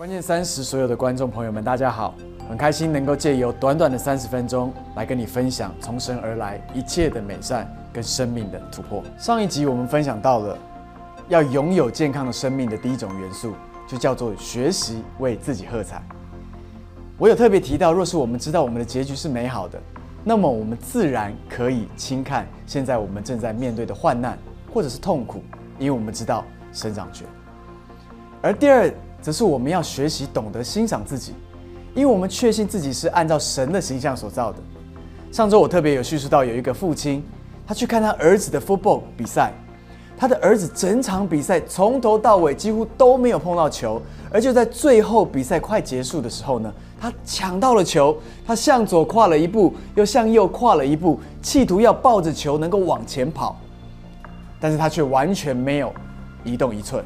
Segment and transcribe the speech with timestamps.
[0.00, 2.14] 关键三十，所有的观众朋友们，大家好，
[2.48, 9.04] 很开心能够借由短短的三十分钟来跟你分享从神而来一切的美善跟生命的突破。
[9.18, 10.56] 上一集我们分享到了
[11.28, 13.52] 要拥有健康的生命的第一种元素，
[13.86, 16.02] 就叫做学习为自己喝彩。
[17.18, 19.78] 我有特别提到，若是我们知道我们的结局是美好的，
[20.24, 24.38] 那么我们自然可以轻看现在我们正在面对的患难
[24.72, 25.42] 或者是痛苦，
[25.78, 26.42] 因为我们知道
[26.72, 27.26] 生长权。
[28.40, 28.90] 而第二，
[29.20, 31.34] 则是我们要学习懂得欣赏自己，
[31.94, 34.58] 因为我们确信自己是按照神的形象所造的。
[35.30, 37.22] 上周我特别有叙述到，有一个父亲，
[37.66, 39.52] 他去看他儿子的 football 比赛，
[40.16, 48.16] 他的儿子整场比赛从头到尾几乎都没有碰到球，而就在最后比赛快结束的时候呢，他抢到了球，
[48.46, 53.56] 他向左跨了一步，又向右跨了一步，企图要抱着球能够往前跑，
[54.58, 55.92] 但是他却完全没有
[56.42, 57.04] 移动一寸。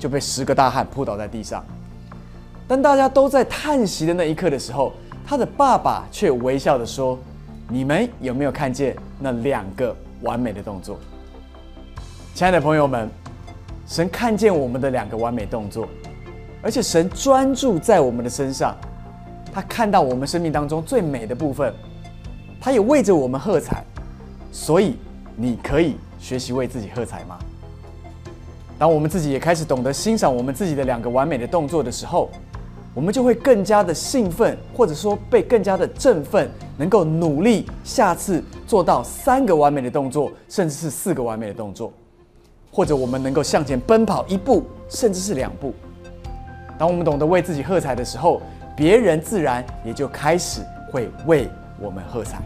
[0.00, 1.62] 就被十个大汉扑倒在地上。
[2.66, 4.92] 当大家都在叹息的那一刻的时候，
[5.26, 7.18] 他的爸爸却微笑的说
[7.68, 10.98] ：“你们有没有看见那两个完美的动作？”
[12.34, 13.10] 亲爱的朋友们，
[13.86, 15.86] 神看见我们的两个完美动作，
[16.62, 18.74] 而且神专注在我们的身上，
[19.52, 21.74] 他看到我们生命当中最美的部分，
[22.58, 23.84] 他也为着我们喝彩。
[24.52, 24.96] 所以，
[25.36, 27.38] 你可以学习为自己喝彩吗？
[28.80, 32.30] 当我们自己也开始懂得欣赏我们自己的两个完美的动作的时候，
[32.94, 41.92] 我们就会更加的兴奋，或者说被更加的振奋，能够努力下次做到三个完美的动作，甚至是四个完美的动作，
[42.72, 45.74] 或者我们能够向前奔跑一步，甚至是两步。
[46.78, 48.40] 当我们懂得为自己喝彩的时候，
[48.74, 51.46] 别人自然也就开始会为
[51.78, 52.40] 我们喝彩。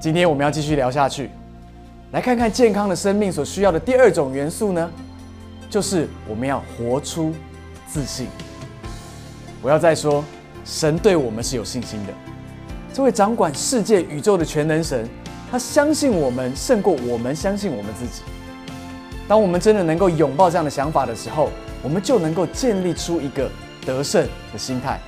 [0.00, 1.30] 今天我们要继续聊下去。
[2.12, 4.90] 来看看健康的生命所需要的第二种元素呢，
[5.68, 7.34] 就是我们要活出
[7.88, 8.28] 自信。
[9.60, 10.24] 我要再说，
[10.64, 12.12] 神对我们是有信心的。
[12.92, 15.08] 这位掌管世界宇宙的全能神，
[15.50, 18.22] 他相信我们胜过我们相信我们自己。
[19.26, 21.50] 当我们真的能够拥抱这样的想法的时候，
[21.82, 23.50] 我们就能够建立出一个
[23.84, 25.00] 得胜的心态。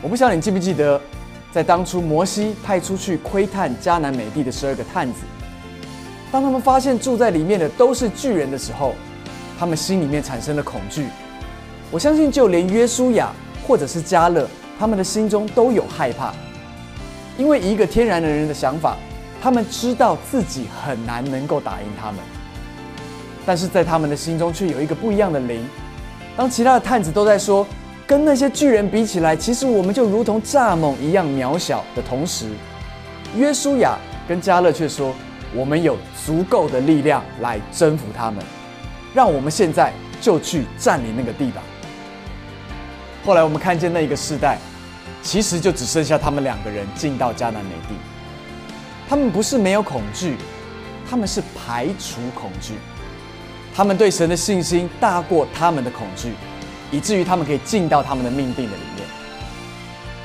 [0.00, 0.98] 我不晓得你记不记得，
[1.52, 5.22] 在当初摩西派出去窥探迦南美地的十二个探子。
[6.32, 8.94] 当他们发现住在里面的都是巨人的时候，
[9.58, 11.06] 他们心里面产生了恐惧。
[11.90, 13.32] 我相信，就连约书亚
[13.66, 14.46] 或者是加勒，
[14.78, 16.32] 他们的心中都有害怕，
[17.36, 18.96] 因为一个天然的人的想法，
[19.42, 22.20] 他们知道自己很难能够打赢他们。
[23.44, 25.66] 但是在他们的心中却有一个不一样的灵。
[26.36, 27.66] 当其他的探子都在说，
[28.06, 32.46] 跟那些巨人比起来，其实我们就如同蚱蜢一样渺小的同时，
[33.36, 33.98] 约书亚
[34.28, 35.12] 跟加勒却说。
[35.54, 38.44] 我们有足够的力量来征服他们，
[39.12, 41.62] 让我们现在就去占领那个地吧。
[43.24, 44.58] 后来我们看见那一个世代，
[45.22, 47.94] 其实就只剩下他们两个人进到迦南美地。
[49.08, 50.36] 他们不是没有恐惧，
[51.08, 52.74] 他们是排除恐惧。
[53.74, 56.32] 他们对神的信心大过他们的恐惧，
[56.90, 59.06] 以至于他们可以进到他们的命定的里面。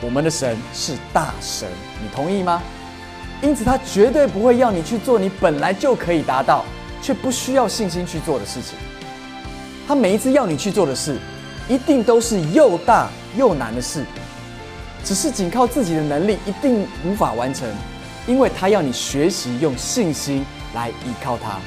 [0.02, 1.68] 我们的神是大神，
[2.02, 2.62] 你同意吗？
[3.42, 6.66] 因此，他绝对不会要你去做你本来就可以达到
[7.02, 8.78] 却不需要信心去做的事情。
[9.88, 11.20] 他每一次要你去做的事，
[11.70, 14.04] 一定都是又大又难的事，
[15.04, 17.68] 只是仅靠自己的能力一定无法完成，
[18.26, 20.44] 因为他要你学习用信心
[20.74, 21.60] 来依靠他。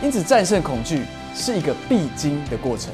[0.00, 1.02] 因此，战胜恐惧
[1.34, 2.92] 是一个必经的过程，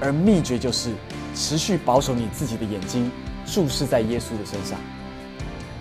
[0.00, 0.90] 而秘诀就是
[1.34, 3.10] 持续保守你自己的眼睛
[3.44, 4.78] 注视在耶稣的身上。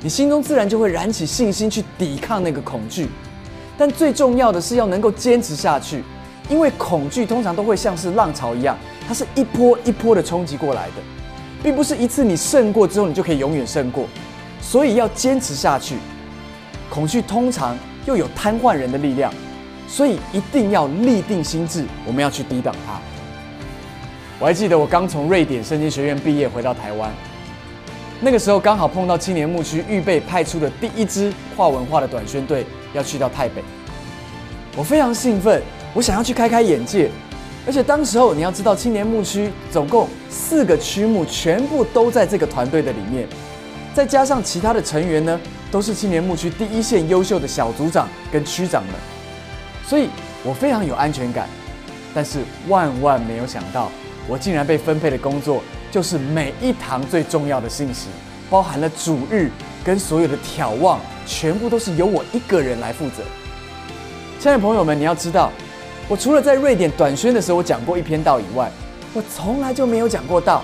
[0.01, 3.09] 你心中自然就会燃起信心去抵抗那个恐惧，
[3.77, 6.03] 但最重要的是要能够坚持下去，
[6.49, 11.03] 因为恐惧通常都会像是浪潮一样，它是一波一波的冲击过来的，
[11.61, 14.05] 并不是一次你胜过之后你就可以永远胜过，
[14.61, 15.97] 所以要坚持下去。
[16.89, 19.33] 恐惧通常又有瘫痪人的力量，
[19.85, 22.99] 所以一定要立定心智，我们要去抵挡它。
[24.39, 27.11] 我还记得我刚从瑞典圣经学院毕业回到台湾。
[28.21, 33.63] 那个时候刚好碰到青年牧区预备派出的第一支跨文化的短宣队要去到台北，
[34.75, 35.61] 我非常兴奋，
[35.93, 37.09] 我想要去开开眼界。
[37.65, 43.25] 而且当时候你要知道，青年牧区总共四个区牧全部都在这个团队的里面，
[43.93, 45.39] 再加上其他的成员呢，
[45.71, 48.95] 都是青年牧区第一线优秀的小组长跟区长们，
[49.85, 50.09] 所以
[50.43, 51.47] 我非常有安全感。
[52.13, 53.89] 但是万万没有想到，
[54.27, 55.63] 我竟然被分配的工作。
[55.91, 58.07] 就是每一堂最重要的信息，
[58.49, 59.49] 包含了主日
[59.83, 63.23] 跟所有的眺望，全部都是由我一个人来负责。
[64.39, 65.51] 亲爱的朋友们，你要知道，
[66.07, 68.71] 我除了在瑞典短宣的时候我讲过一篇道以外，
[69.13, 70.63] 我从来就没有讲过道。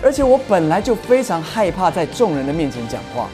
[0.00, 3.28] 而且我本来就非常害怕在众人的面前讲话。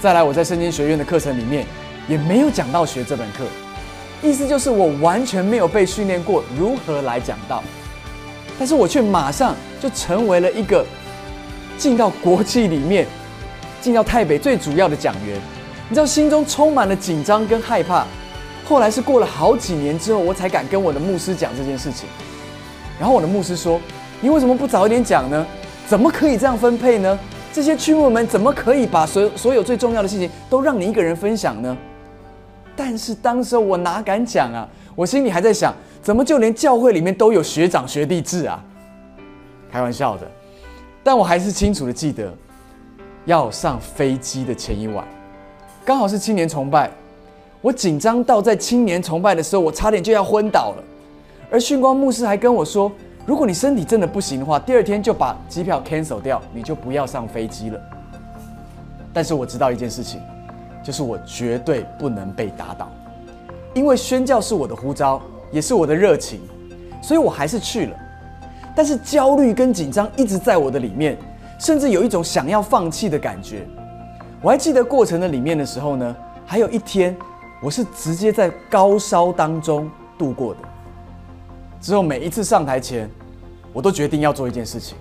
[0.00, 1.66] 再来，我在圣经学院的课程里面
[2.08, 3.44] 也没有讲到学这门课，
[4.22, 7.62] 意思就是我完全没有被训练过如何来讲道。
[8.58, 10.84] 但是我却马上就成为了一个
[11.76, 13.06] 进到国际里面、
[13.80, 15.40] 进到台北最主要的讲员。
[15.88, 18.06] 你知道，心中充满了紧张跟害怕。
[18.64, 22.08] 后来是过了好几年之后，我才敢跟我的牧师讲这件事情。
[22.98, 23.80] 然后我的牧师说。
[24.24, 25.44] 你为什么不早一点讲呢？
[25.84, 27.18] 怎么可以这样分配呢？
[27.52, 31.76] 这些区牧们怎么可以把所所有最重要的事情都让你一个人分享呢？
[32.74, 34.68] 但是当时我哪敢讲啊？
[34.94, 38.62] 我心里还在想，怎么就连教会里面都有学长学弟制啊？
[39.70, 40.26] 开玩笑的。
[41.02, 42.32] 但我还是清楚的记得，
[43.24, 45.04] 要上飞机的前一晚，
[45.84, 46.90] 刚好是青年崇拜，
[47.60, 50.84] 我紧张到在青年崇拜的时候，我差点就要昏倒了。
[51.50, 52.90] 而训光牧师还跟我说。
[53.24, 57.80] 如果你身体真的不行的话，第二天就把机票 cancel 掉，你就不要上飞机了。
[59.12, 60.20] 但是我知道一件事情，
[60.82, 62.90] 就是我绝对不能被打倒，
[63.74, 66.40] 因为宣教是我的呼召，也是我的热情，
[67.00, 67.96] 所以我还是去了。
[68.74, 71.16] 但是焦虑跟紧张一直在我的里面，
[71.58, 73.66] 甚至有一种想要放弃的感觉。
[74.40, 77.16] 我还记得过程的里面的时候呢，还有一天
[77.62, 79.88] 我是直接在高烧当中
[80.18, 80.60] 度过的。
[81.80, 83.08] 之后每一次上台前，
[83.72, 84.96] 我都决定要做一件事情，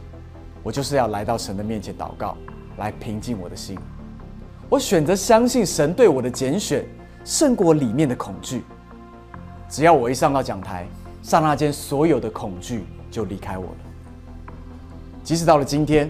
[0.62, 2.38] 我就是要来到神的面前祷告，
[2.78, 3.78] 来平静我的心。
[4.71, 6.85] 我选择相信神对我的拣选
[7.25, 8.63] 胜过里面的恐惧。
[9.69, 10.88] 只要我一上到讲台，
[11.21, 13.77] 刹那间所有的恐惧就离开我了。
[15.25, 16.09] 即使到了今天，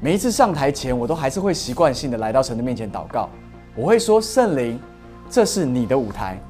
[0.00, 3.28] 每一次上台前，我都还是会习惯性的来到神的面前祷告。
[3.74, 4.80] 我会说：“圣灵，
[5.28, 6.40] 这是你的舞台，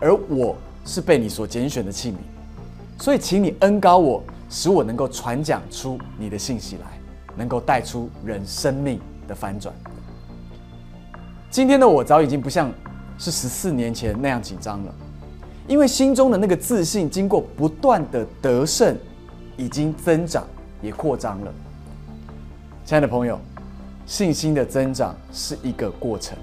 [0.00, 0.56] 而我
[0.86, 2.14] 是被你所拣选的器皿。”
[3.04, 6.86] 所以，请你恩高我，使我能够传讲出你的信息来，
[7.36, 8.98] 能够带出人生命
[9.28, 9.74] 的翻转。
[11.50, 12.72] 今天的我早已经不像
[13.18, 14.94] 是十四年前那样紧张了，
[15.66, 18.96] 因为心中的那个自信经过不断的得胜，
[19.56, 20.46] 已经增长
[20.80, 21.52] 也扩张了。
[22.84, 23.36] 亲爱的朋友，
[24.06, 26.38] 信心的增长是一个过程，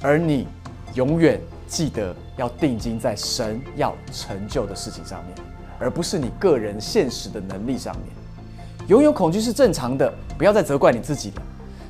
[0.00, 0.46] 而你
[0.94, 5.34] 永远记得要定睛在神要成就的事情上面。
[5.80, 11.42] 而不是你个人现实的能力上面，拥有恐惧是正常的，不要再责怪你自己了。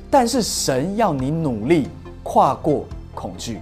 [0.09, 1.87] 但是神要你努力
[2.23, 3.59] 跨过恐惧。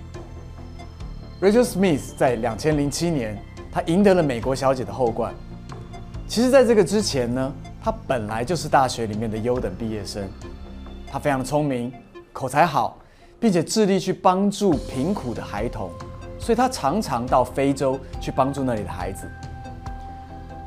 [1.41, 3.37] Rachel Smith 在两千零七年，
[3.71, 5.33] 她赢得了美国小姐的后冠。
[6.27, 7.53] 其实，在这个之前呢，
[7.83, 10.27] 她本来就是大学里面的优等毕业生。
[11.11, 11.91] 她非常的聪明，
[12.33, 12.97] 口才好，
[13.39, 15.89] 并且致力去帮助贫苦的孩童，
[16.37, 19.27] 所以她常常到非洲去帮助那里的孩子。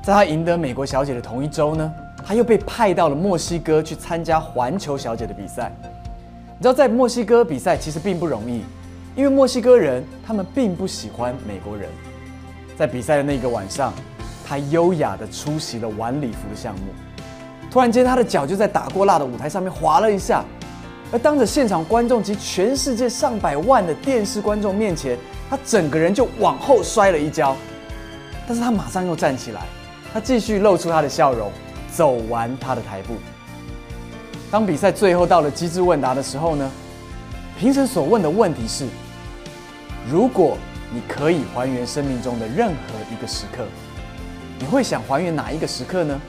[0.03, 1.93] 在他赢得美国小姐的同一周呢，
[2.27, 5.71] 他又被派到了墨西哥去参加环球小姐的比赛。
[6.63, 8.63] 你知道，在墨西哥比赛其实并不容易，
[9.17, 11.91] 因为墨西哥人他们并不喜欢美国人。
[12.79, 13.93] 在比赛的那个晚上，
[14.47, 16.83] 他优雅的出席了晚礼服的项目。
[17.69, 20.45] 突然间，他的脚就在打过蜡的舞台上面滑了一下，
[21.11, 25.19] 而当着现场观众及全世界上百万的电视观众面前，
[25.51, 27.57] 他整个人就往后摔了一跤。
[28.47, 29.63] 但是他马上又站起来。
[30.15, 31.51] 他继续露出他的笑容，
[31.93, 33.15] 走完他的台步。
[34.53, 36.71] 当比赛最后到了机智问答的时候呢，
[37.59, 38.87] 评审所问的问题是：
[40.07, 40.59] 如果
[40.93, 43.65] 你可以还原生命中的任何一个时刻，
[44.59, 46.21] 你会想还原哪一个时刻呢？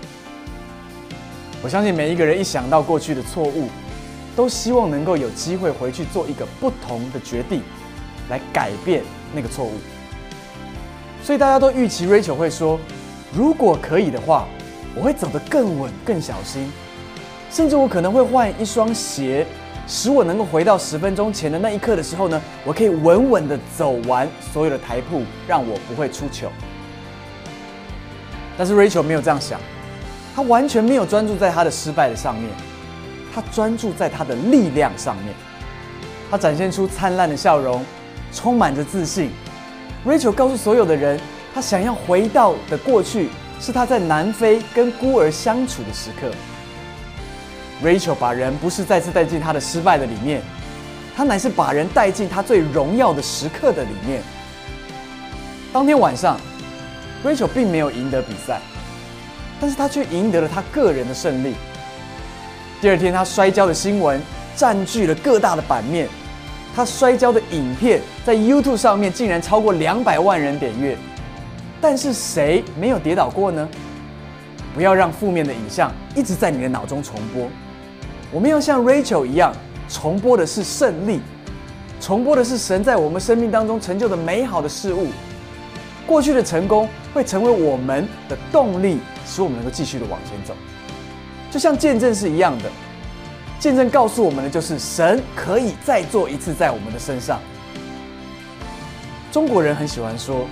[1.62, 3.68] 我相信每一个人一想到过去的错误，
[4.38, 7.62] 都希望能够有机会回去做一个不同的决定，
[8.30, 9.03] 来改变
[9.36, 9.74] 那个错误。
[11.22, 12.80] 所以大家都预期 Rachel 会说。
[13.36, 14.48] 如果可以的话，
[14.96, 16.72] 我会走得更稳、更小心，
[17.53, 19.45] 甚至我可能会换一双鞋，
[19.88, 26.51] 使我能够回到十分钟前的那一刻的时候呢，我可以稳稳的走完所有的台步，让我不会出糗。
[28.57, 29.60] 但是 Rachel 没有这样想，
[30.36, 32.50] 他完全没有专注在他的失败的上面，
[33.31, 35.27] 他专注在他的力量上面，
[36.31, 37.86] 他展现出灿烂的笑容，
[38.31, 39.29] 充满着自信。
[40.03, 41.19] Rachel 告诉所有的人。
[41.55, 43.29] 他想要回到的过去，
[43.60, 46.31] 是他在南非跟孤儿相处的时刻。
[47.84, 50.42] Rachel 把人不是再次带进他的失败的里面，
[51.16, 54.22] 他乃是把人带进他最荣耀的时刻的里面。
[55.74, 56.40] 当天晚上
[57.25, 58.62] ，Rachel 并没有赢得比赛，
[59.60, 61.56] 但是他却赢得了他个人的胜利。
[62.80, 64.22] 第二天，他摔跤的新闻
[64.56, 66.08] 占据了各大的版面，
[66.74, 70.98] 他摔跤的影片在 YouTube 上面竟然超过两百万人点阅。
[71.82, 73.68] 但是谁没有跌倒过呢？
[74.74, 77.48] 不要让负面的影像一直在你的脑中重播。
[78.34, 79.54] 我们要像 Rachel 一样，
[79.88, 81.22] 重播的是胜利，
[82.02, 85.10] 重播的是神在我们生命当中成就的美好的事物。
[86.08, 88.98] 过去的成功会成为我们的动力，
[89.28, 90.56] 使我们能够继续的往前走。
[91.52, 92.72] 就像见证是一样的，
[93.60, 97.40] 见证告诉我们的就是神可以再做一次在我们的身上。
[99.32, 100.48] 中国人很喜欢说，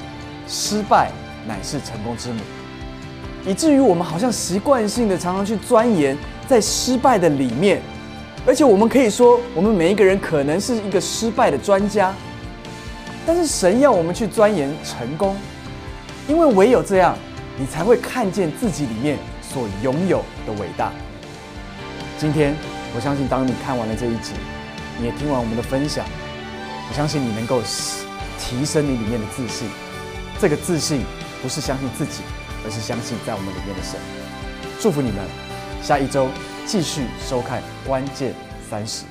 [0.48, 1.12] 失败。
[1.48, 2.40] 乃是成功之母，
[3.48, 6.16] 以至于我们好像习惯性的常常去钻研
[6.52, 7.82] 在失败的里面，
[8.46, 12.14] 而且我们可以说，我们每一个人可能是一个失败的专家。
[13.26, 15.38] 但是神要我们去钻研成功，
[16.28, 17.18] 因为唯有这样，
[17.58, 20.92] 你才会看见自己里面所拥有的伟大。
[22.20, 22.54] 今天，
[22.94, 24.34] 我相信当你看完了这一集，
[25.00, 26.04] 你也听完我们的分享，
[26.90, 27.62] 我相信你能够
[28.38, 29.70] 提升你里面的自信，
[30.38, 31.06] 这个自信。
[31.42, 32.22] 不是相信自己，
[32.64, 33.98] 而是相信在我们里面的神。
[34.80, 35.26] 祝福你们，
[35.82, 36.30] 下一周
[36.66, 38.34] 继续收看《关键
[38.70, 39.06] 三十》。